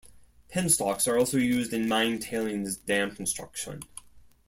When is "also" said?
1.15-1.37